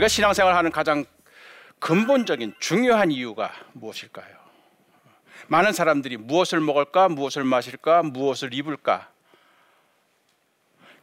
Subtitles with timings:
[0.00, 1.04] 우리가 신앙생활하는 가장
[1.78, 4.34] 근본적인 중요한 이유가 무엇일까요?
[5.48, 9.10] 많은 사람들이 무엇을 먹을까, 무엇을 마실까, 무엇을 입을까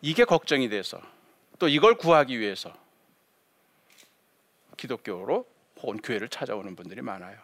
[0.01, 0.99] 이게 걱정이 돼서
[1.59, 2.75] 또 이걸 구하기 위해서
[4.77, 5.45] 기독교로
[5.81, 7.37] 혹은 교회를 찾아오는 분들이 많아요.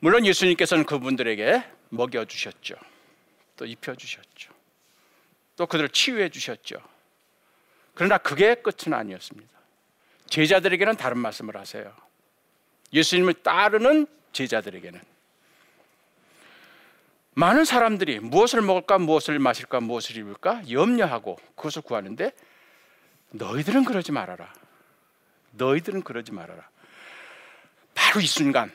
[0.00, 2.74] 물론 예수님께서는 그분들에게 먹여 주셨죠.
[3.56, 4.52] 또 입혀 주셨죠.
[5.56, 6.76] 또 그들을 치유해 주셨죠.
[7.94, 9.59] 그러나 그게 끝은 아니었습니다.
[10.30, 11.94] 제자들에게는 다른 말씀을 하세요.
[12.92, 15.00] 예수님을 따르는 제자들에게는
[17.34, 22.32] 많은 사람들이 무엇을 먹을까, 무엇을 마실까, 무엇을 입을까 염려하고 그것을 구하는데
[23.30, 24.52] 너희들은 그러지 말아라.
[25.52, 26.68] 너희들은 그러지 말아라.
[27.94, 28.72] 바로 이 순간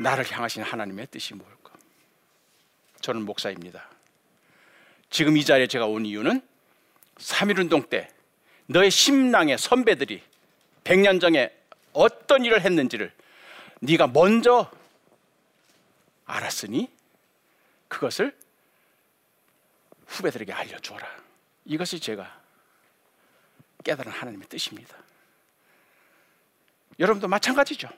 [0.00, 1.72] 나를 향하신 하나님의 뜻이 뭘까?
[3.00, 3.88] 저는 목사입니다.
[5.10, 6.42] 지금 이 자리에 제가 온 이유는
[7.16, 8.08] 3.1운동 때
[8.66, 10.22] 너의 심랑의 선배들이
[10.88, 11.54] 100년 전에
[11.92, 13.12] 어떤 일을 했는지를
[13.80, 14.70] 네가 먼저
[16.24, 16.90] 알았으니
[17.88, 18.34] 그것을
[20.06, 21.06] 후배들에게 알려주어라.
[21.66, 22.40] 이것이 제가
[23.84, 24.96] 깨달은 하나님의 뜻입니다.
[26.98, 27.88] 여러분도 마찬가지죠.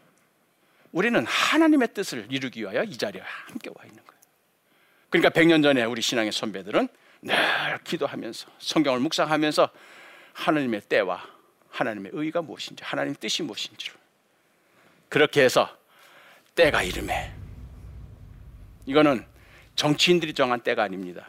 [0.90, 4.20] 우리는 하나님의 뜻을 이루기 위하여 이 자리에 함께 와 있는 거예요.
[5.10, 6.88] 그러니까 100년 전에 우리 신앙의 선배들은
[7.22, 9.70] 늘 기도하면서 성경을 묵상하면서
[10.32, 11.39] 하나님의 때와
[11.80, 13.94] 하나님의 의가 무엇인지 하나님의 뜻이 무엇인지를
[15.08, 15.74] 그렇게 해서
[16.54, 17.32] 때가 이름에
[18.84, 19.24] 이거는
[19.76, 21.28] 정치인들이 정한 때가 아닙니다.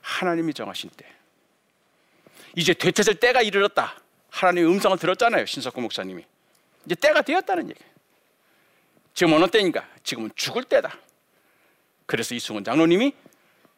[0.00, 1.06] 하나님이 정하신 때.
[2.56, 4.00] 이제 되찾을 때가 이르렀다.
[4.30, 5.46] 하나님의 음성을 들었잖아요.
[5.46, 6.24] 신석구 목사님이.
[6.84, 7.92] 이제 때가 되었다는 얘기예요.
[9.14, 9.88] 지금 어느 때인가?
[10.02, 10.98] 지금은 죽을 때다.
[12.06, 13.14] 그래서 이승원 장로님이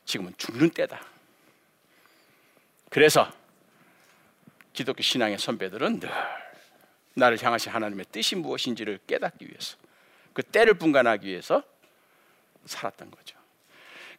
[0.05, 1.05] 지금은 죽는 때다.
[2.90, 3.30] 그래서
[4.78, 6.08] 기독교 신앙의 선배들은 늘
[7.14, 9.77] 나를 향하신 하나님의 뜻이 무엇인지를 깨닫기 위해서
[10.33, 11.64] 그 때를 분간하기 위해서
[12.64, 13.36] 살았던 거죠.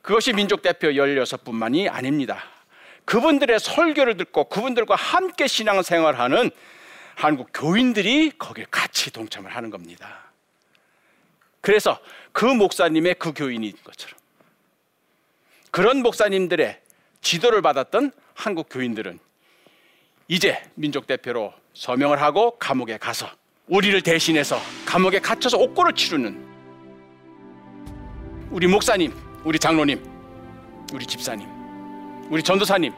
[0.01, 2.43] 그것이 민족 대표 16분만이 아닙니다.
[3.05, 6.51] 그분들의 설교를 듣고 그분들과 함께 신앙 생활하는
[7.15, 10.25] 한국 교인들이 거기에 같이 동참을 하는 겁니다.
[11.61, 12.01] 그래서
[12.33, 14.19] 그 목사님의 그 교인인 것처럼
[15.71, 16.81] 그런 목사님들의
[17.21, 19.19] 지도를 받았던 한국 교인들은
[20.31, 23.27] 이제 민족 대표로 서명을 하고 감옥에 가서
[23.67, 26.47] 우리를 대신해서 감옥에 갇혀서 옥고를 치르는
[28.51, 29.11] 우리 목사님,
[29.43, 30.03] 우리 장로님,
[30.93, 31.47] 우리 집사님,
[32.29, 32.93] 우리 전도사님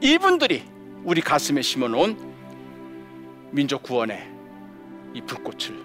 [0.00, 0.62] 이분들이
[1.02, 2.16] 우리 가슴에 심어놓은
[3.50, 4.24] 민족 구원의
[5.12, 5.76] 이 불꽃을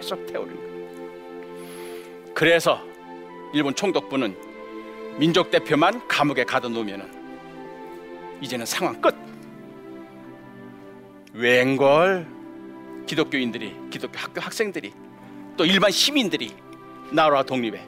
[0.00, 2.34] 계속 태우는 거예요.
[2.34, 2.82] 그래서
[3.52, 7.21] 일본 총독부는 민족 대표만 감옥에 가둬 놓으면은
[8.42, 9.14] 이제는 상황 끝.
[11.32, 12.26] 웬걸
[13.06, 14.92] 기독교인들이 기독교 학교 학생들이
[15.56, 16.54] 또 일반 시민들이
[17.12, 17.86] 나라 독립에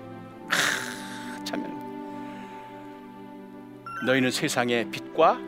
[1.44, 1.66] 참여.
[4.06, 5.38] 너희는 세상의 빛과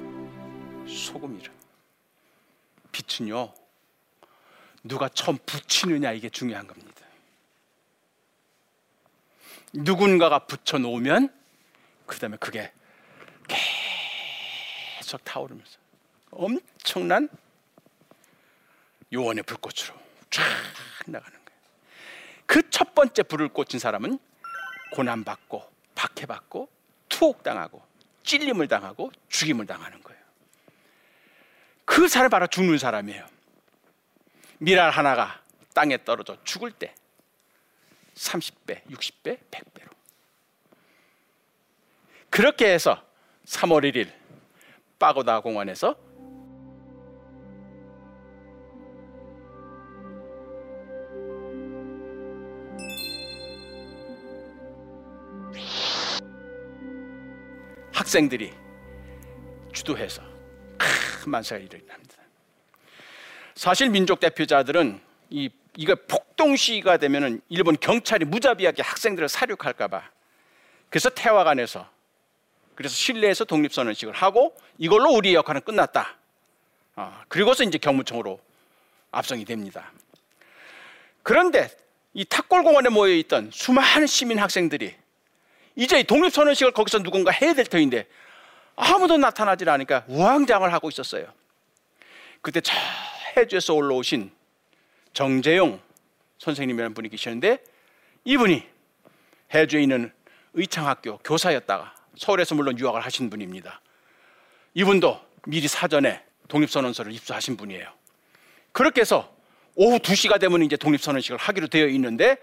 [0.87, 1.53] 소금이라.
[2.93, 3.53] 빛은요
[4.83, 7.07] 누가 처음 붙이느냐 이게 중요한 겁니다.
[9.73, 11.33] 누군가가 붙여 놓으면
[12.07, 12.73] 그 다음에 그게
[15.07, 15.79] 계속 타오르면서
[16.33, 17.29] 엄청난
[19.13, 19.95] 요원의 불꽃으로
[20.31, 20.43] 쫙
[21.07, 21.61] 나가는 거예요.
[22.47, 24.19] 그 첫 번째 불을 꽂힌 사람은
[24.91, 26.69] 고난받고 박해받고
[27.09, 27.83] 투옥당하고
[28.25, 30.21] 찔림을 당하고 죽임을 당하는 거예요.
[31.85, 33.25] 그 사람 바로 죽는 사람이에요.
[34.59, 35.41] 미랄 하나가
[35.73, 36.95] 땅에 떨어져 죽을 때
[38.15, 39.89] 30배, 60배, 100배로.
[42.29, 43.07] 그렇게 해서
[43.47, 44.26] 3월 1일
[44.99, 45.97] 빠고다 공원에서
[57.93, 58.53] 학생들이
[59.73, 60.23] 주도해서
[60.79, 62.17] 큰 만사가 일어납니다.
[63.55, 65.01] 사실 민족 대표자들은
[65.31, 70.11] 이 이거 폭동 시기가 되면은 일본 경찰이 무자비하게 학생들을 사륙할까봐
[70.89, 71.89] 그래서 태화관에서
[72.77, 76.17] 그래서 실내에서 독립선언식을 하고 이걸로 우리의 역할은 끝났다.
[76.95, 78.39] 아, 그리고서 이제 경무청으로
[79.11, 79.91] 압송이 됩니다.
[81.23, 81.71] 그런데
[82.15, 84.95] 이 탁골공원에 모여 있던 수많은 시민 학생들이
[85.75, 88.07] 이제 독립선언식을 거기서 누군가 해야 될 터인데
[88.77, 91.33] 아무도 나타나질 않으니까 우왕장을 하고 있었어요.
[92.43, 92.73] 그때 저
[93.37, 94.31] 해주에서 올라오신
[95.15, 95.81] 정재용
[96.39, 97.59] 선생님이라는 분이 계시는데
[98.25, 98.63] 이분이
[99.55, 100.13] 해주에 있는
[100.53, 103.81] 의창학교 교사였다가 서울에서 물론 유학을 하신 분입니다.
[104.75, 107.89] 이분도 미리 사전에 독립선언서를 입수하신 분이에요.
[108.73, 109.35] 그렇게 해서
[109.75, 112.37] 오후 2시가 되면 이제 독립선언식을 하기로 되어 있는데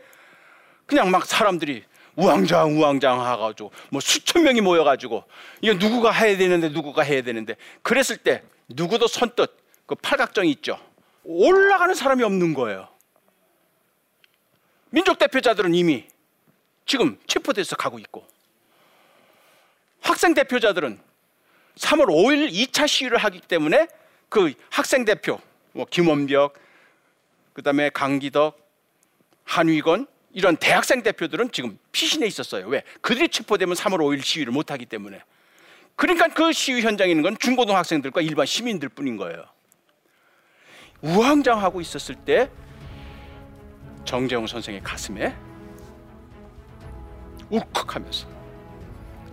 [0.86, 1.84] 그냥 막 사람들이
[2.16, 5.24] 우왕좌왕 우왕좌왕 하가지고 뭐 수천 명이 모여가지고
[5.62, 9.52] 이거 누구가 해야 되는데 누구가 해야 되는데 그랬을 때 누구도 선뜻
[9.88, 10.80] 그 팔각정이 있죠
[11.24, 12.88] 올라가는 사람이 없는 거예요
[14.92, 16.06] 민족 대표자들은 이미
[16.86, 18.28] 지금 체포돼서 가고 있고
[20.04, 21.00] 학생 대표자들은
[21.76, 23.88] 3월 5일 2차 시위를 하기 때문에
[24.30, 25.40] 그 학생 대표
[25.72, 26.54] 뭐 김원벽
[27.54, 28.60] 그다음에 강기덕
[29.46, 32.68] 한위건 이런 대학생 대표들은 지금 피신해 있었어요.
[32.68, 32.84] 왜?
[33.02, 35.22] 그들이 체포되면 3월 5일 시위를 못 하기 때문에.
[35.96, 39.46] 그러니까 그 시위 현장에 있는 건 중고등학생들과 일반 시민들 뿐인 거예요.
[41.02, 42.50] 우왕좌왕하고 있었을 때
[44.06, 45.36] 정재홍 선생의 가슴에
[47.50, 48.33] 울컥하면서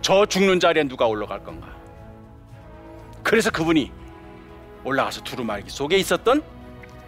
[0.01, 1.67] 저 죽는 자리에 누가 올라갈 건가?
[3.23, 3.91] 그래서 그분이
[4.83, 6.41] 올라가서 두루마기 속에 있었던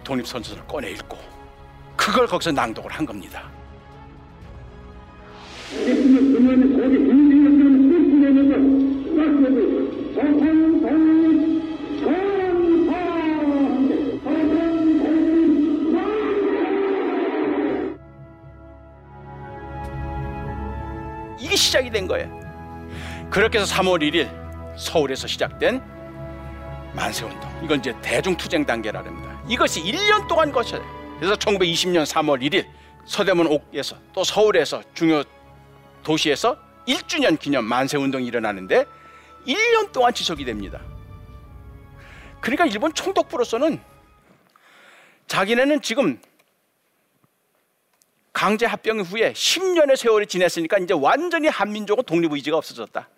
[0.04, 1.18] 독립선언을 꺼내 읽고
[1.96, 3.50] 그걸 거기서 낭독을 한 겁니다.
[21.40, 22.43] 이게 시작이 된 거예요.
[23.34, 25.82] 그렇게 해서 3월 1일 서울에서 시작된
[26.94, 27.64] 만세운동.
[27.64, 30.80] 이건 이제 대중투쟁 단계라합니다 이것이 1년 동안 거쳐요.
[31.18, 32.64] 그래서 1920년 3월 1일
[33.06, 35.24] 서대문 옥에서 또 서울에서 중요
[36.04, 38.84] 도시에서 1주년 기념 만세 운동이 일어나는데
[39.48, 40.80] 1년 동안 지속이 됩니다.
[42.40, 43.80] 그러니까 일본 총독부로서는
[45.26, 46.20] 자기네는 지금
[48.32, 53.08] 강제 합병 후에 10년의 세월이 지났으니까 이제 완전히 한민족은 독립 의지가 없어졌다.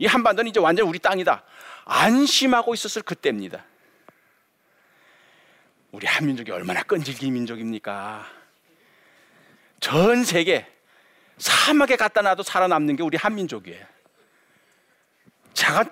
[0.00, 1.44] 이 한반도는 이제 완전 우리 땅이다.
[1.84, 3.64] 안심하고 있었을 그때입니다.
[5.92, 8.26] 우리 한민족이 얼마나 끈질긴 민족입니까?
[9.78, 10.66] 전 세계
[11.36, 13.86] 사막에 갖다 놔도 살아남는 게 우리 한민족이에요.
[15.52, 15.84] 자가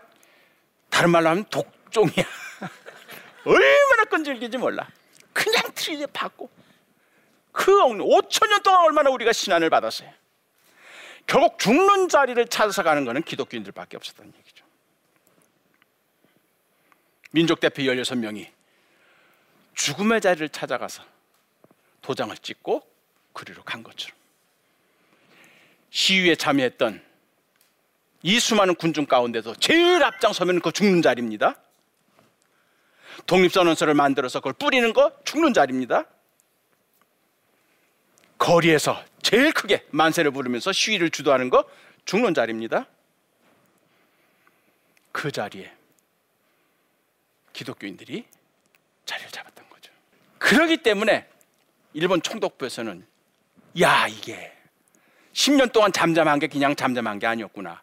[0.89, 2.25] 다른 말로 하면 독종이야.
[3.45, 4.89] 얼마나 끈질기지 몰라.
[5.35, 6.49] 그냥 트리에 받고
[7.53, 10.11] 그 5천 년 동안 얼마나 우리가 신안을 받았어요.
[11.29, 14.65] 결국 죽는 자리를 찾아서 가는 것은 기독교인들밖에 없었다는 얘기죠.
[17.31, 18.49] 민족 대표 16명이
[19.75, 21.03] 죽음의 자리를 찾아가서
[22.01, 22.83] 도장을 찍고
[23.35, 24.17] 그리로 간 것처럼
[25.91, 27.05] 시위에 참여했던
[28.23, 31.57] 이 수많은 군중 가운데도 제일 앞장서면 그 죽는 자리입니다.
[33.27, 36.07] 독립선언서를 만들어서 그걸 뿌리는 거 죽는 자리입니다.
[38.39, 41.65] 거리에서 제일 크게 만세를 부르면서 시위를 주도하는 거
[42.05, 42.87] 죽는 자리입니다.
[45.13, 45.71] 그 자리에
[47.53, 48.25] 기독교인들이
[49.05, 49.93] 자리를 잡았던 거죠.
[50.39, 51.29] 그러기 때문에
[51.93, 53.07] 일본 총독부에서는
[53.81, 54.53] 야 이게
[55.33, 57.83] 10년 동안 잠잠한 게 그냥 잠잠한 게 아니었구나.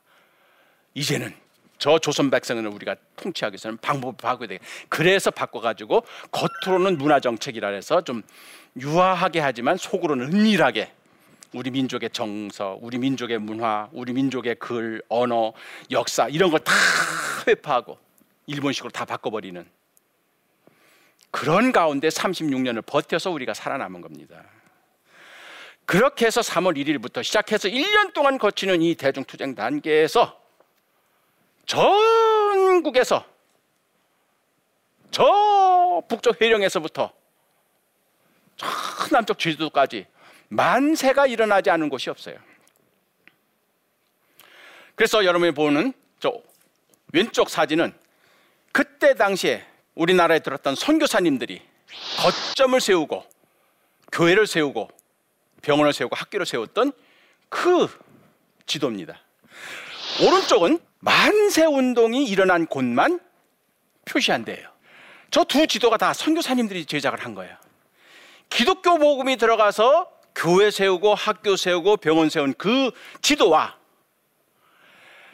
[0.93, 1.35] 이제는
[1.77, 4.59] 저 조선 백성을 우리가 통치하기 위해서는 방법을 바꿔야 돼.
[4.89, 8.23] 그래서 바꿔가지고 겉으로는 문화 정책이라 해서 좀
[8.77, 10.91] 유화하게 하지만 속으로는 은밀하게
[11.53, 15.53] 우리 민족의 정서, 우리 민족의 문화, 우리 민족의 글, 언어,
[15.91, 16.73] 역사 이런 걸 다
[17.47, 17.97] 회파하고
[18.47, 19.65] 일본식으로 다 바꿔버리는
[21.31, 24.43] 그런 가운데 36년을 버텨서 우리가 살아남은 겁니다.
[25.85, 30.41] 그렇게 해서 3월 1일부터 시작해서 1년 동안 거치는 이 대중투쟁 단계에서
[31.65, 33.25] 전국에서
[35.11, 37.11] 저 북쪽 해령에서부터
[38.57, 38.67] 저
[39.11, 40.07] 남쪽 제주도까지
[40.49, 42.37] 만세가 일어나지 않은 곳이 없어요.
[44.95, 46.33] 그래서 여러분이 보는 저
[47.13, 47.93] 왼쪽 사진은
[48.71, 51.61] 그때 당시에 우리나라에 들었던 선교사님들이
[52.21, 53.25] 거점을 세우고
[54.11, 54.89] 교회를 세우고
[55.61, 56.91] 병원을 세우고 학교를 세웠던
[57.49, 57.87] 그
[58.65, 59.21] 지도입니다.
[60.25, 63.19] 오른쪽은 만세 운동이 일어난 곳만
[64.05, 64.67] 표시한대요.
[65.29, 67.55] 저 두 지도가 다 선교사님들이 제작을 한 거예요.
[68.49, 73.77] 기독교 복음이 들어가서 교회 세우고 학교 세우고 병원 세운 그 지도와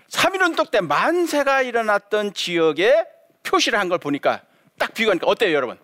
[0.09, 3.05] 3.1운동 때 만세가 일어났던 지역에
[3.43, 4.41] 표시를 한 걸 보니까
[4.77, 5.79] 딱 비교하니까 어때요 여러분?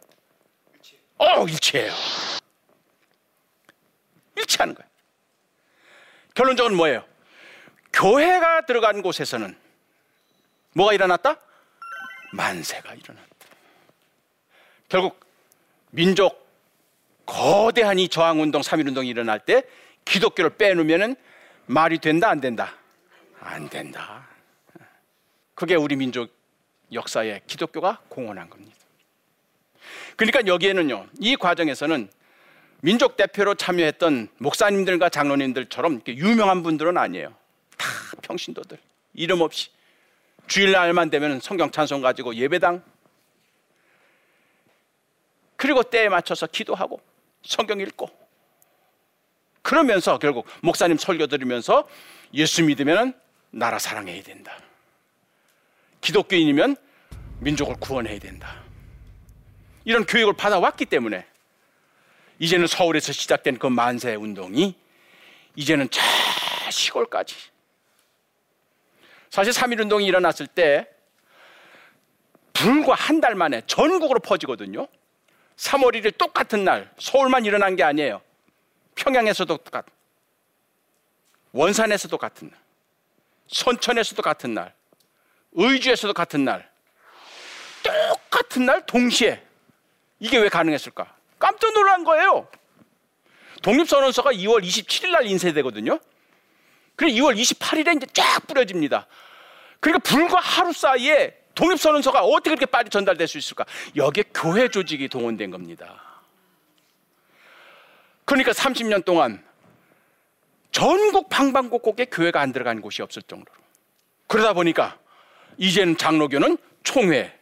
[1.18, 1.92] 어 일치해요
[4.36, 4.90] 일치하는 거예요
[6.36, 7.04] 결론적으로 뭐예요?
[7.94, 9.58] 교회가 들어간 곳에서는
[10.78, 11.38] 뭐가 일어났다?
[12.34, 13.36] 만세가 일어났다
[14.88, 15.20] 결국
[15.90, 16.46] 민족
[17.26, 19.64] 거대한 이 저항운동, 3.1운동이 일어날 때
[20.06, 21.16] 기독교를 빼놓으면
[21.66, 22.76] 말이 된다, 안 된다?
[23.40, 24.26] 안 된다.
[25.54, 26.30] 그게 우리 민족의
[26.94, 28.78] 역사에 기독교가 공헌한 겁니다.
[30.16, 32.10] 그러니까 여기에는요, 이 과정에서는
[32.82, 37.36] 민족 대표로 참여했던 목사님들과 장로님들처럼 유명한 분들은 아니에요.
[37.78, 37.88] 다
[38.22, 38.78] 평신도들.
[39.16, 39.70] 이름 없이.
[40.48, 42.84] 주일날만 되면 성경 찬송 가지고 예배당.
[45.56, 47.02] 그리고 때에 맞춰서 기도하고
[47.44, 48.10] 성경 읽고.
[49.62, 51.88] 그러면서 결국 목사님 설교 들으면서
[52.34, 54.58] 예수 믿으면 나라 사랑해야 된다.
[56.02, 56.78] 기독교인이면
[57.40, 58.64] 민족을 구원해야 된다.
[59.84, 61.26] 이런 교육을 받아왔기 때문에
[62.40, 64.76] 이제는 서울에서 시작된 그 만세 운동이
[65.56, 66.02] 이제는 저
[66.70, 67.36] 시골까지
[69.30, 70.88] 사실 3.1 운동이 일어났을 때
[72.54, 74.88] 불과 한 달 만에 전국으로 퍼지거든요.
[75.58, 78.22] 3월 1일 똑같은 날 서울만 일어난 게 아니에요.
[78.96, 79.86] 평양에서도 똑같,
[81.52, 82.60] 원산에서도 같은 날,
[83.48, 84.74] 선천에서도 같은 날,
[85.54, 86.70] 의주에서도 같은 날,
[87.84, 89.44] 똑같은 날 동시에
[90.20, 91.16] 이게 왜 가능했을까?
[91.40, 92.48] 깜짝 놀란 거예요.
[93.62, 96.00] 독립선언서가 2월 27일 날 인쇄되거든요.
[96.98, 99.08] 그래 2월 28일에 이제 쫙 뿌려집니다.
[99.80, 103.66] 그러니까 불과 하루 사이에 독립선언서가 어떻게 그렇게 빨리 전달될 수 있을까?
[103.96, 106.04] 여기에 교회 조직이 동원된 겁니다.
[108.26, 109.46] 그러니까 30년 동안
[110.72, 113.58] 전국 방방곡곡에 교회가 안 들어간 곳이 없을 정도로.
[114.26, 115.00] 그러다 보니까
[115.58, 117.34] 이제는 장로교는 총회,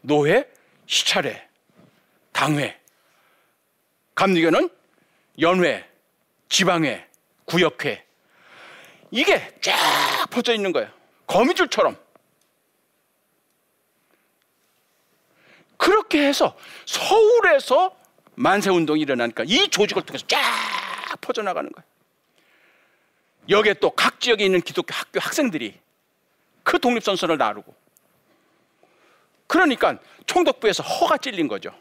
[0.00, 0.48] 노회,
[0.86, 1.48] 시찰회,
[2.32, 2.78] 당회,
[4.14, 4.70] 감리교는
[5.40, 5.88] 연회,
[6.48, 7.06] 지방회,
[7.46, 8.04] 구역회
[9.12, 9.76] 이게 쫙
[10.30, 10.90] 퍼져 있는 거예요.
[11.26, 11.96] 거미줄처럼.
[15.76, 17.94] 그렇게 해서 서울에서
[18.34, 20.40] 만세 운동이 일어나니까 이 조직을 통해서 쫙
[21.20, 21.86] 퍼져나가는 거예요.
[23.48, 25.78] 여기에 또 각 지역에 있는 기독교 학교 학생들이
[26.62, 27.74] 그 독립선선을 나르고
[29.48, 31.76] 그러니까 총독부에서 허가 찔린 거죠.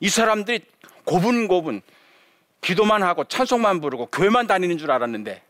[0.00, 0.64] 이 사람들이
[1.04, 1.82] 고분고분
[2.62, 5.42] 기도만 하고 찬송만 부르고 교회만 다니는 줄 알았는데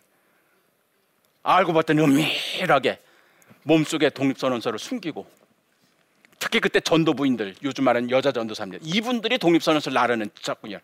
[1.42, 3.00] 알고 봤더니 은밀하게
[3.62, 5.30] 몸속에 독립선언서를 숨기고
[6.38, 8.82] 특히 그때 전도부인들 요즘 말하는 여자 전도사입니다.
[8.86, 10.80] 이분들이 독립선언서를 나르는 작군요.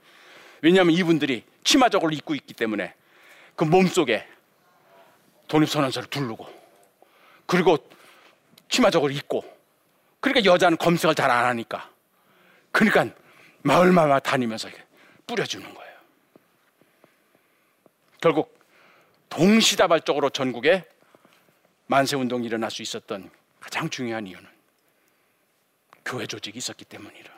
[0.62, 2.94] 왜냐하면 이분들이 치마적으로 입고 있기 때문에
[3.54, 4.26] 그 몸속에
[5.48, 6.46] 독립선언서를 두르고
[7.46, 7.78] 그리고
[8.68, 9.44] 치마적으로 입고
[10.20, 11.90] 그러니까 여자는 검색을 잘 안 하니까
[12.72, 13.14] 그러니까
[13.62, 14.68] 마을마다 다니면서
[15.26, 15.96] 뿌려주는 거예요.
[18.20, 18.55] 결국
[19.36, 20.82] 동시다발적으로 전국에
[21.88, 24.48] 만세운동이 일어날 수 있었던 가장 중요한 이유는
[26.06, 27.36] 교회 조직이 있었기 때문이라.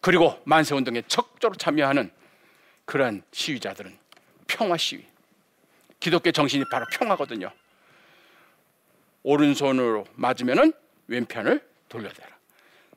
[0.00, 2.10] 그리고 만세운동에 적극적으로 참여하는
[2.86, 3.98] 그러한 시위자들은
[4.46, 5.06] 평화 시위.
[6.00, 7.52] 기독교 정신이 바로 평화거든요.
[9.22, 10.72] 오른손으로 맞으면
[11.08, 12.38] 왼편을 돌려대라.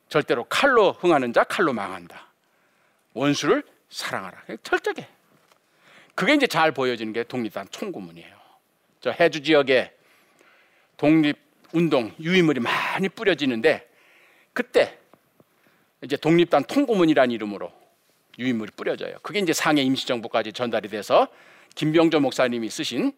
[0.08, 2.28] 절대로 칼로 흥하는 자 칼로 망한다.
[3.12, 4.42] 원수를 사랑하라.
[4.62, 5.13] 철저하게.
[6.14, 8.34] 그게 이제 잘 보여지는 게 독립단 총구문이에요.
[9.00, 9.92] 저 해주 지역에
[10.96, 11.36] 독립
[11.72, 13.88] 운동 유인물이 많이 뿌려지는데
[14.52, 14.96] 그때
[16.02, 17.72] 이제 독립단 통고문이라는 이름으로
[18.38, 19.16] 유인물이 뿌려져요.
[19.22, 21.28] 그게 이제 상해 임시정부까지 전달이 돼서
[21.74, 23.12] 김병조 목사님이 쓰신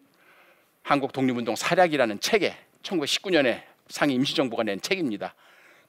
[0.81, 5.35] 한국 독립운동 사략이라는 책에 1919년에 상해 임시정부가 낸 책입니다.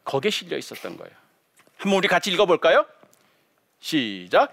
[0.05, 1.15] 거기에 실려 있었던 거예요.
[1.77, 2.87] 한번 우리 같이 읽어볼까요?
[3.81, 4.51] 시작.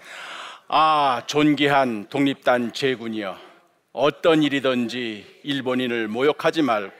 [0.68, 3.38] 아, 존귀한 독립단 제군이여.
[3.92, 6.90] 어떤 일이든지 일본인을 모욕하지 말,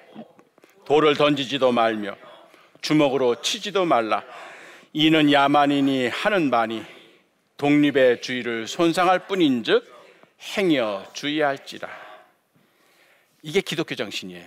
[0.85, 2.17] 돌을 던지지도 말며
[2.81, 4.23] 주먹으로 치지도 말라.
[4.93, 6.85] 이는 야만인이 하는 바니
[7.57, 9.85] 독립의 주의를 손상할 뿐인즉
[10.57, 11.89] 행여 주의할지라.
[13.43, 14.47] 이게 기독교 정신이에요.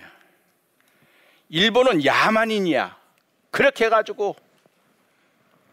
[1.50, 2.96] 일본은 야만인이야.
[3.50, 4.36] 그렇게 해가지고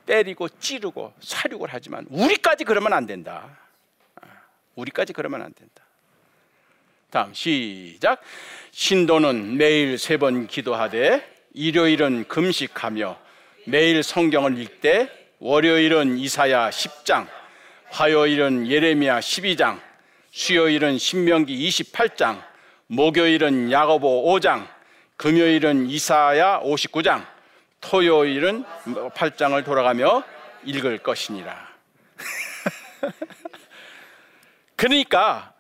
[0.08, 3.56] 때리고 찌르고 사륙을 하지만 우리까지 그러면 안 된다.
[4.16, 4.26] 아,
[4.76, 5.84] 우리까지 그러면 안 된다.
[7.12, 8.22] 다음 시작.
[8.72, 13.18] 신도는 매일 세 번 기도하되 일요일은 금식하며
[13.66, 15.10] 매일 성경을 읽되
[15.40, 17.28] 월요일은 이사야 10장,
[17.90, 19.80] 화요일은 예레미야 12장,
[20.32, 22.42] 수요일은 신명기 28장,
[22.88, 24.68] 목요일은 야고보 5장,
[25.18, 27.26] 금요일은 이사야 59장,
[27.82, 28.64] 토요일은
[29.14, 30.24] 8장을 돌아가며
[30.64, 31.68] 읽을 것이니라.
[34.76, 35.54] 그러니까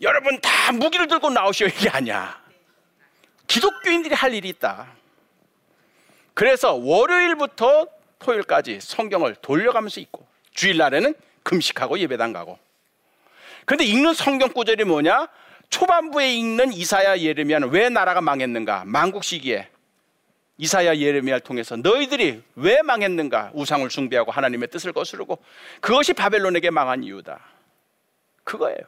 [0.00, 2.40] 여러분 다 무기를 들고 나오시오 이게 아니야.
[3.46, 4.88] 기독교인들이 할 일이 있다.
[6.34, 7.86] 그래서 월요일부터
[8.18, 12.58] 토요일까지 성경을 돌려가면서 읽고 주일날에는 금식하고 예배당 가고.
[13.64, 15.28] 근데 읽는 성경 구절이 뭐냐?
[15.70, 18.84] 초반부에 읽는 이사야 예레미야는 왜 나라가 망했는가?
[18.86, 19.68] 망국 시기에
[20.62, 25.42] 이사야 예레미야를 통해서 너희들이 왜 망했는가 우상을 숭배하고 하나님의 뜻을 거스르고
[25.80, 27.40] 그것이 바벨론에게 망한 이유다.
[28.44, 28.78] 그거예요.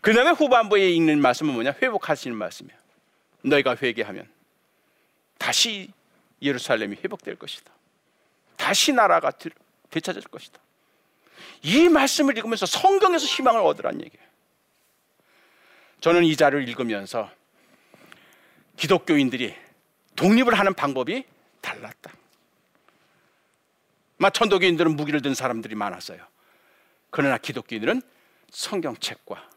[0.00, 1.74] 그 다음에 후반부에 읽는 말씀은 뭐냐?
[1.82, 2.78] 회복하시는 말씀이에요
[3.42, 4.26] 너희가 회개하면
[5.36, 5.90] 다시
[6.40, 7.70] 예루살렘이 회복될 것이다.
[8.56, 9.32] 다시 나라가
[9.90, 10.58] 되찾을 것이다.
[11.62, 14.26] 이 말씀을 읽으면서 성경에서 희망을 얻으란 얘기예요.
[16.00, 17.30] 저는 이 자를 읽으면서
[18.78, 19.54] 기독교인들이
[20.16, 21.24] 독립을 하는 방법이
[21.60, 22.12] 달랐다.
[24.16, 26.26] 막 천도교인들은 무기를 든 사람들이 많았어요.
[27.10, 28.02] 그러나 기독교인들은
[28.50, 29.50] 성경책과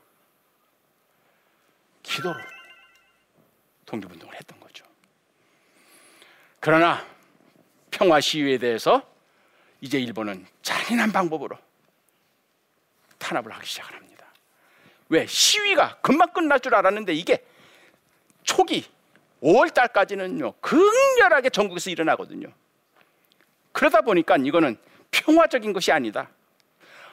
[2.03, 2.39] 기도로
[3.85, 4.85] 독립운동을 했던 거죠.
[6.59, 7.05] 그러나
[7.91, 9.07] 평화 시위에 대해서
[9.81, 11.57] 이제 일본은 잔인한 방법으로
[13.17, 14.25] 탄압을 하기 시작합니다.
[15.09, 15.25] 왜?
[15.25, 17.45] 시위가 금방 끝날 줄 알았는데 이게
[18.43, 18.85] 초기
[19.41, 22.47] 5월 달까지는요 극렬하게 전국에서 일어나거든요.
[23.71, 24.77] 그러다 보니까 이거는
[25.11, 26.29] 평화적인 것이 아니다.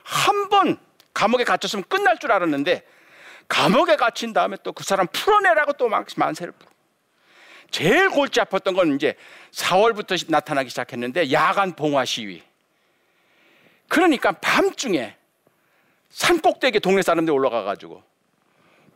[0.03, 0.79] 한 번
[1.13, 2.83] 감옥에 갇혔으면 끝날 줄 알았는데
[3.49, 6.71] 감옥에 갇힌 다음에 또 그 사람 풀어내라고 또막 만세를 부르.
[7.71, 9.15] 제일 골치 아팠던 건 이제
[9.53, 12.43] 4월부터 나타나기 시작했는데 야간 봉화 시위.
[13.89, 15.17] 그러니까 밤중에
[16.11, 18.03] 산 꼭대기에 동네 사람들이 올라가 가지고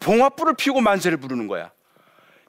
[0.01, 1.71] 봉화불을 피우고 만세를 부르는 거야.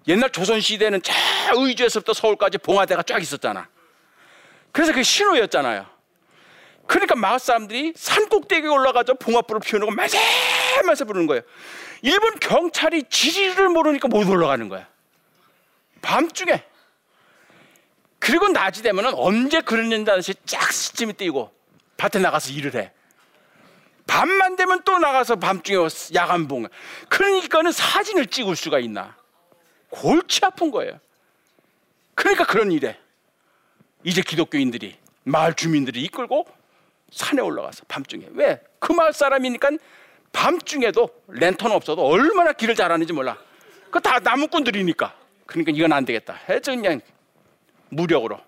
[0.09, 1.13] 옛날 조선 시대는 저
[1.53, 3.69] 의주에서부터 서울까지 봉화대가 쫙 있었잖아.
[4.71, 5.85] 그래서 그게 신호였잖아요.
[6.87, 10.17] 그러니까 마을 사람들이 산 꼭대기에 올라가서 봉화불을 피우는 거 만세
[10.83, 11.43] 만세 부르는 거예요.
[12.01, 14.87] 일본 경찰이 지리를 모르니까 못 올라가는 거야.
[16.01, 16.63] 밤중에.
[18.17, 21.53] 그리고 낮이 되면은 언제 그러는다는 쫙 시침이 띄고
[21.97, 22.91] 밭에 나가서 일을 해.
[24.07, 25.77] 밤만 되면 또 나가서 밤중에
[26.15, 26.67] 야간 봉.
[27.10, 29.18] 그러니까는 사진을 찍을 수가 있나?
[29.89, 30.99] 골치 아픈 거예요.
[32.15, 32.97] 그러니까 그런 일에
[34.04, 36.45] 이제 기독교인들이 마을 주민들이 이끌고
[37.12, 38.62] 산에 올라가서 밤중에 왜?
[38.80, 39.71] 그 마을 사람이니까
[40.32, 43.38] 밤중에도 랜턴 없어도 얼마나 길을 잘하는지 몰라.
[43.91, 45.15] 그 다 나무꾼들이니까.
[45.47, 46.36] 그러니까 이건 안 되겠다.
[46.47, 47.02] 해서 그냥
[47.89, 48.39] 무력으로.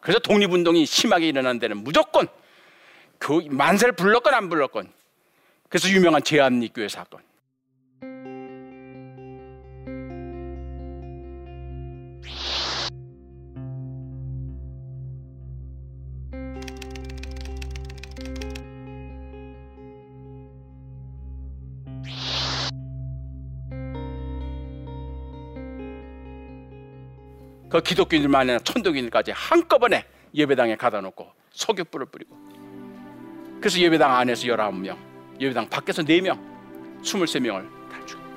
[0.00, 2.28] 그래서 독립운동이 심하게 일어난 데는 무조건
[3.18, 4.90] 그 만세를 불렀건 안 불렀건.
[5.68, 7.20] 그래서 유명한 제암리 교회 사건.
[27.76, 32.36] 그 기독교인들만 아니라 천도교인들까지 한꺼번에 예배당에 가다 놓고 석유불을 뿌리고.
[33.60, 34.96] 그래서 예배당 안에서 19명
[35.40, 36.38] 예배당 밖에서 4명
[37.02, 38.36] 23명을 다 죽입니다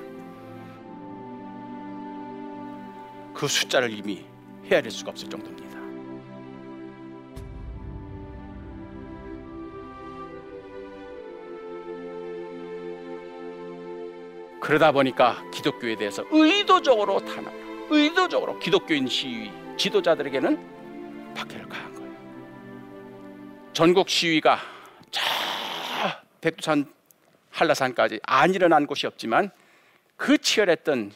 [3.32, 4.24] 그 숫자를 이미
[4.66, 5.70] 헤아릴 수가 없을 정도입니다.
[14.60, 23.70] 그러다 보니까 기독교에 대해서 의도적으로 탄압 의도적으로 기독교인 시위 지도자들에게는 박해를 가한 거예요.
[23.72, 24.58] 전국 시위가
[25.10, 25.20] 저
[26.40, 26.92] 백두산
[27.50, 29.50] 한라산까지 안 일어난 곳이 없지만
[30.16, 31.12] 그 치열했던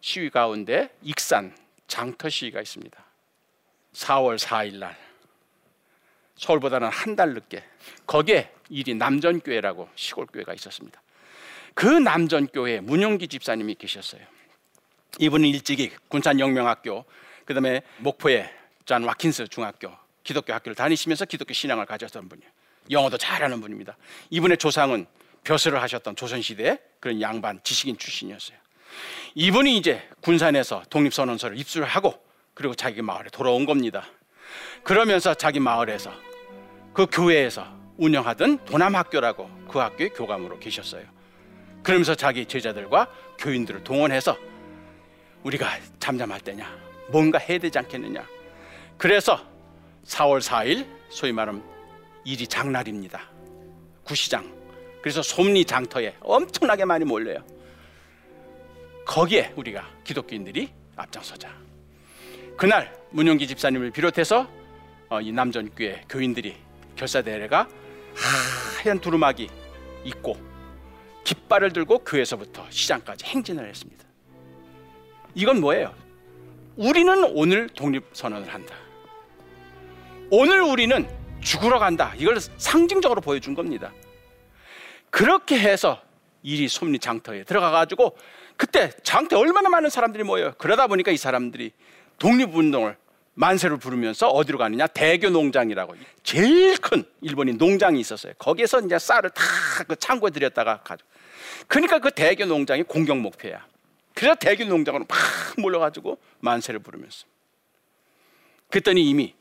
[0.00, 1.54] 시위 가운데 익산
[1.88, 3.04] 장터 시위가 있습니다.
[3.92, 4.96] 4월 4일 날
[6.36, 7.62] 서울보다는 한 달 늦게
[8.06, 11.00] 거기에 일이 남전교회라고 시골 교회가 있었습니다.
[11.74, 14.22] 그 남전교회 문용기 집사님이 계셨어요.
[15.18, 17.04] 이분은 일찍이 군산영명학교
[17.44, 18.50] 그 다음에 목포의
[18.86, 19.90] 잔 와킨스 중학교
[20.24, 22.50] 기독교 학교를 다니시면서 기독교 신앙을 가졌던 분이에요.
[22.90, 23.96] 영어도 잘하는 분입니다.
[24.30, 25.06] 이분의 조상은
[25.44, 28.56] 벼슬을 하셨던 조선시대 그런 양반 지식인 출신이었어요.
[29.34, 32.22] 이분이 이제 군산에서 독립선언서를 입수를 하고
[32.54, 34.06] 그리고 자기 마을에 돌아온 겁니다.
[34.82, 36.12] 그러면서 자기 마을에서
[36.92, 41.04] 그 교회에서 운영하던 도남학교라고 그 학교의 교감으로 계셨어요.
[41.82, 44.36] 그러면서 자기 제자들과 교인들을 동원해서
[45.44, 46.70] 우리가 잠잠할 때냐?
[47.08, 48.26] 뭔가 해야 되지 않겠느냐?
[48.96, 49.44] 그래서
[50.06, 51.62] 4월 4일 소위 말하면
[52.24, 53.28] 일이 장날입니다.
[54.04, 54.50] 구시장.
[55.00, 57.44] 그래서 솜리 장터에 엄청나게 많이 몰려요.
[59.04, 61.52] 거기에 우리가 기독교인들이 앞장서자.
[62.56, 64.48] 그날 문용기 집사님을 비롯해서
[65.08, 66.56] 어, 이 남전교회 교인들이
[66.96, 67.68] 결사대회가
[68.14, 69.48] 하얀 두루마기
[70.04, 70.36] 입고
[71.24, 74.04] 깃발을 들고 교회에서부터 시장까지 행진을 했습니다
[75.34, 75.94] 이건 뭐예요?
[76.76, 78.74] 우리는 오늘 독립선언을 한다.
[80.30, 81.08] 오늘 우리는
[81.42, 82.12] 죽으러 간다.
[82.16, 83.92] 이걸 상징적으로 보여준 겁니다.
[85.10, 86.00] 그렇게 해서
[86.42, 88.16] 일이 솜리 장터에 들어가 가지고
[88.56, 90.54] 그때 장터에 얼마나 많은 사람들이 모여요.
[90.58, 91.72] 그러다 보니까 이 사람들이
[92.18, 92.96] 독립운동을
[93.34, 94.86] 만세를 부르면서 어디로 가느냐?
[94.86, 98.34] 대교 농장이라고 제일 큰 일본인 농장이 있었어요.
[98.38, 99.42] 거기에서 이제 쌀을 다
[99.88, 101.04] 그 창고에 들였다가 가져.
[101.66, 103.66] 그러니까 그 대교 농장이 공격 목표야.
[104.14, 105.18] 그래서 대교 농장으로 막
[105.58, 107.26] 몰려가지고 만세를 부르면서.
[108.70, 109.34] 그랬더니 이미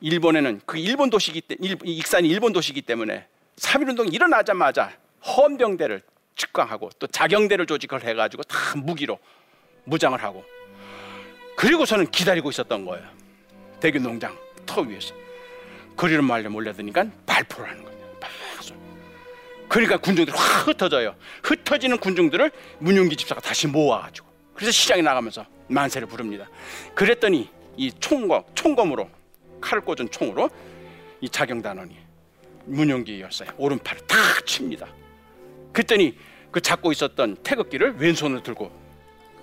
[0.00, 4.92] 일본에는 그 일본 도시기 때 익산이 일본 도시기 때문에 3.1운동이 일어나자마자
[5.24, 6.02] 헌병대를
[6.36, 9.18] 측광하고 또 자경대를 조직을 해가지고 다 무기로
[9.84, 10.44] 무장을 하고
[11.56, 13.06] 그리고서는 기다리고 있었던 거예요.
[13.80, 15.14] 대교 농장 터 위에서
[15.96, 17.99] 거리를 말려 몰려드니까 발포를 하는 거예요.
[19.70, 21.14] 그러니까 군중들이 확 흩어져요.
[21.44, 26.48] 흩어지는 군중들을 문용기 집사가 다시 모아가지고 그래서 시장에 나가면서 만세를 부릅니다.
[26.96, 29.08] 그랬더니 이 총검 총검으로
[29.60, 30.50] 칼을 꽂은 총으로
[31.20, 31.96] 이 자경단원이
[32.64, 34.88] 문용기 열사의 오른팔을 탁 칩니다.
[35.72, 36.18] 그랬더니
[36.50, 38.72] 그 잡고 있었던 태극기를 왼손으로 들고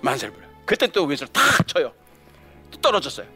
[0.02, 0.50] 만세를 불어요.
[0.66, 1.90] 그때 또 왼손을 탁 쳐요.
[2.70, 3.26] 또 떨어졌어요.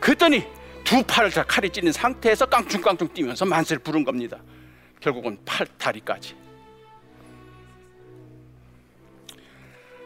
[0.00, 0.44] 그랬더니
[0.82, 4.38] 두 팔을 다 칼이 찔린 상태에서 깡충깡충 뛰면서 만세를 부른 겁니다.
[5.00, 6.36] 결국은 팔 다리까지.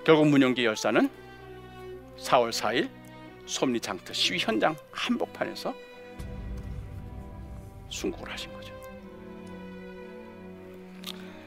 [0.04, 1.08] 결국 문영기 열사는
[2.18, 2.90] 4월 4일
[3.46, 5.74] 솜리 장터 시위 현장 한복판에서
[7.88, 8.80] 순국을 하신 거죠.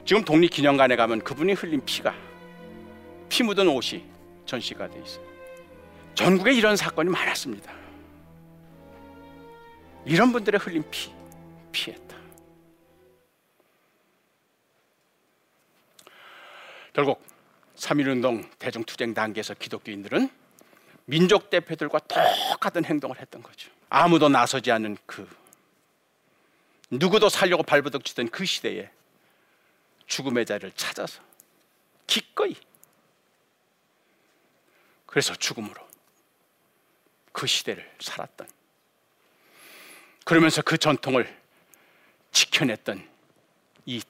[0.06, 2.14] 지금 독립기념관에 가면 그분이 흘린 피가
[3.30, 4.06] 피 묻은 옷이
[4.46, 5.26] 전시가 돼 있어요.
[6.14, 7.74] 전국에 이런 사건이 많았습니다.
[10.06, 11.12] 이런 분들의 흘린 피
[11.72, 12.13] 피했다.
[16.94, 17.26] 결국
[17.76, 20.30] 3.1운동 대중투쟁 단계에서 기독교인들은
[21.06, 23.70] 민족 대표들과 똑같은 행동을 했던 거죠.
[23.90, 25.28] 아무도 나서지 않는 그
[26.90, 28.90] 누구도 살려고 발버둥 치던 그 시대에
[30.06, 31.22] 죽음의 자리를 찾아서
[32.06, 32.56] 기꺼이
[35.08, 35.82] 그래서 죽음으로
[37.32, 38.48] 그 시대를 살았던
[40.26, 41.42] 그러면서 그 전통을
[42.32, 43.08] 지켜냈던
[43.86, 44.02] 이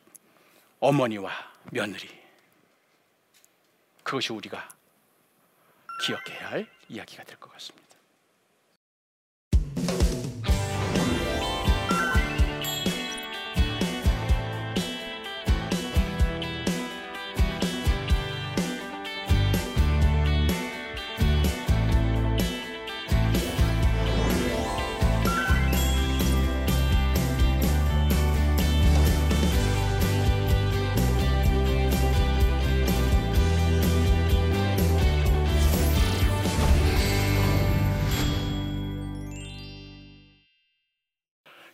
[0.80, 1.32] 어머니와
[1.72, 2.23] 며느리
[4.14, 4.70] 그것이 우리가
[6.06, 7.83] 기억해야 할 이야기가 될 것 같습니다.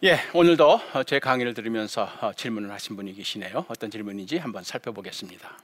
[0.01, 3.65] 예, 오늘도 제 강의를 들으면서 어, 질문을 하신 분이 계시네요.
[3.67, 5.59] 어떤 질문인지 한번 살펴보겠습니다.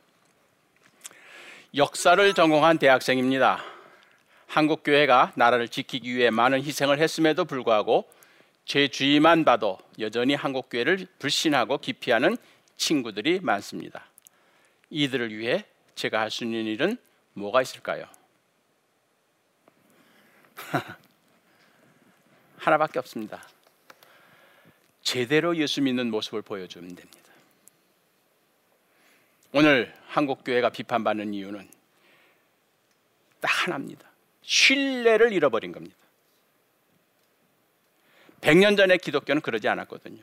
[1.73, 3.63] 역사를 전공한 대학생입니다.
[4.47, 8.11] 한국 교회가 나라를 지키기 위해 많은 희생을 했음에도 불구하고
[8.65, 12.35] 제 주위만 봐도 여전히 한국 교회를 불신하고 기피하는
[12.75, 14.03] 친구들이 많습니다.
[14.89, 15.63] 이들을 위해
[15.95, 16.97] 제가 할 수 있는 일은
[17.35, 18.05] 뭐가 있을까요?
[22.57, 23.54] 하나밖에 없습니다.
[25.05, 27.19] 제대로 예수 믿는 모습을 보여주면 됩니다.
[29.53, 31.69] 오늘 한국 교회가 비판받는 이유는
[33.39, 34.09] 딱 하나입니다.
[34.41, 35.95] 신뢰를 잃어버린 겁니다.
[38.41, 40.21] 100년 전에 기독교는 그러지 않았거든요.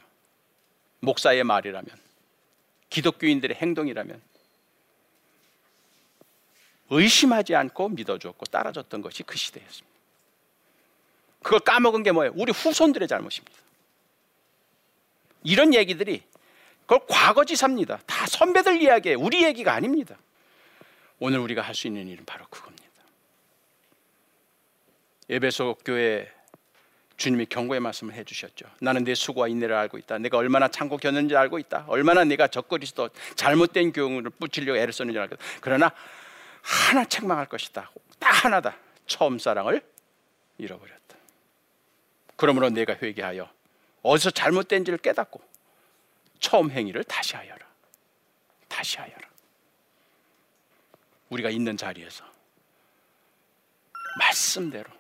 [1.01, 1.89] 목사의 말이라면,
[2.91, 4.21] 기독교인들의 행동이라면
[6.91, 9.99] 의심하지 않고 믿어줬고 따라줬던 것이 그 시대였습니다.
[11.43, 12.33] 그걸 까먹은 게 뭐예요?
[12.37, 13.62] 우리 후손들의 잘못입니다.
[15.43, 16.23] 이런 얘기들이
[16.83, 18.01] 그걸 과거지사입니다.
[18.07, 19.19] 다 선배들 이야기예요.
[19.21, 20.17] 우리 얘기가 아닙니다.
[21.19, 22.83] 오늘 우리가 할 수 있는 일은 바로 그겁니다.
[25.29, 26.31] 에베소 교회
[27.17, 28.67] 주님이 경고의 말씀을 해주셨죠.
[28.81, 30.19] 나는 내 수고와 인내를 알고 있다.
[30.19, 31.85] 내가 얼마나 참고 견는지 알고 있다.
[31.87, 35.45] 얼마나 내가 적그리스도 잘못된 교훈을 뿌치려고 애를 쓰는지 알고 있다.
[35.61, 35.93] 그러나
[36.63, 37.91] 하나 책망할 것이다.
[38.19, 38.77] 딱 하나다.
[39.07, 39.83] 처음 사랑을
[40.59, 41.17] 잃어버렸다.
[42.37, 43.49] 그러므로 내가 회개하여
[44.03, 45.41] 어디서 잘못된지를 깨닫고
[46.41, 47.67] 처음 행위를 다시 하여라.
[48.69, 49.31] 다시 하여라.
[51.31, 52.25] 우리가 있는 자리에서
[54.19, 54.91] 말씀대로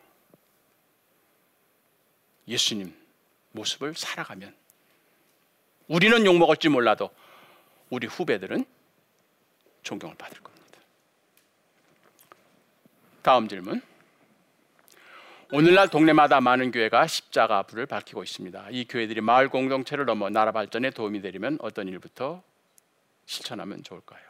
[2.48, 2.94] 예수님
[3.52, 4.54] 모습을 살아가면
[5.88, 7.10] 우리는 욕먹을지 몰라도
[7.90, 8.64] 우리 후배들은
[9.82, 10.78] 존경을 받을 겁니다.
[13.22, 13.82] 다음 질문.
[15.54, 18.68] 오늘날 동네마다 많은 교회가 십자가 불을 밝히고 있습니다.
[18.70, 22.42] 이 교회들이 마을 공동체를 넘어 나라 발전에 도움이 되려면 어떤 일부터
[23.26, 24.22] 실천하면 좋을까요?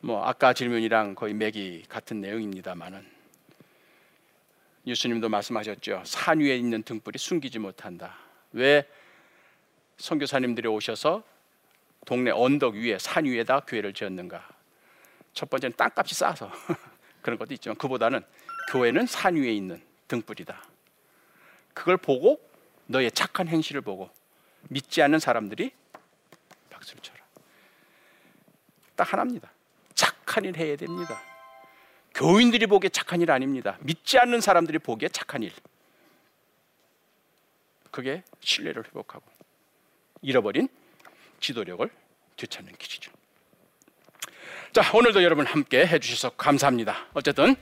[0.00, 3.06] 뭐 아까 질문이랑 거의 맥이 같은 내용입니다만은
[4.84, 6.02] 예수님도 말씀하셨죠.
[6.04, 8.16] 산 위에 있는 등불이 숨기지 못한다.
[8.50, 8.84] 왜
[9.98, 11.22] 선교사님들이 오셔서
[12.04, 14.44] 동네 언덕 위에 산 위에다 교회를 지었는가?
[15.34, 16.50] 첫 번째는 땅값이 싸서
[17.22, 18.24] 그런 것도 있지만 그보다는
[18.68, 20.62] 교회는 산 위에 있는 등불이다.
[21.72, 22.38] 그걸 보고
[22.86, 24.10] 너의 착한 행실을 보고
[24.68, 25.72] 믿지 않는 사람들이
[26.68, 27.18] 박수를 쳐라.
[28.94, 29.50] 딱 하나입니다.
[29.94, 31.18] 착한 일 해야 됩니다.
[32.14, 33.78] 교인들이 보기에 착한 일 아닙니다.
[33.80, 35.52] 믿지 않는 사람들이 보기에 착한 일.
[37.90, 39.24] 그게 신뢰를 회복하고
[40.20, 40.68] 잃어버린
[41.40, 41.88] 지도력을
[42.36, 43.12] 되찾는 길이죠.
[44.72, 47.06] 자, 오늘도 여러분 함께 해주셔서 감사합니다.
[47.14, 47.56] 어쨌든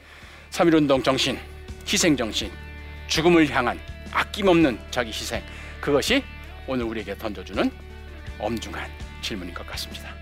[0.51, 1.39] 3.1운동 정신,
[1.87, 2.51] 희생 정신,
[3.09, 3.79] 죽음을 향한
[4.13, 5.43] 아낌없는 자기 희생,
[5.81, 6.23] 그것이
[6.67, 7.71] 오늘 우리에게 던져주는
[8.39, 8.91] 엄중한
[9.23, 10.15] 질문인 것 같습니다.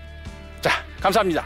[0.61, 1.45] 자, 감사합니다.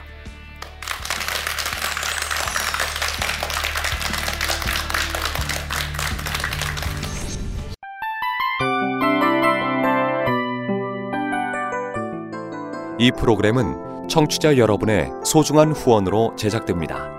[13.02, 17.19] 이 프로그램은 청취자 여러분의 소중한 후원으로 제작됩니다.